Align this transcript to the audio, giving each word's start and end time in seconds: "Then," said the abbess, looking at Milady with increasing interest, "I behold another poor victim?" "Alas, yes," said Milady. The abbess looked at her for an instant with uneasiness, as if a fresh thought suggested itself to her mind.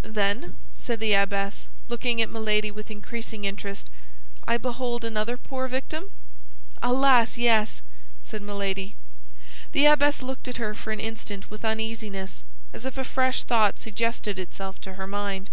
"Then," 0.00 0.54
said 0.78 1.00
the 1.00 1.12
abbess, 1.12 1.68
looking 1.90 2.22
at 2.22 2.30
Milady 2.30 2.70
with 2.70 2.90
increasing 2.90 3.44
interest, 3.44 3.90
"I 4.48 4.56
behold 4.56 5.04
another 5.04 5.36
poor 5.36 5.68
victim?" 5.68 6.04
"Alas, 6.82 7.36
yes," 7.36 7.82
said 8.24 8.40
Milady. 8.40 8.96
The 9.72 9.84
abbess 9.84 10.22
looked 10.22 10.48
at 10.48 10.56
her 10.56 10.74
for 10.74 10.92
an 10.92 11.00
instant 11.00 11.50
with 11.50 11.62
uneasiness, 11.62 12.42
as 12.72 12.86
if 12.86 12.96
a 12.96 13.04
fresh 13.04 13.42
thought 13.42 13.78
suggested 13.78 14.38
itself 14.38 14.80
to 14.80 14.94
her 14.94 15.06
mind. 15.06 15.50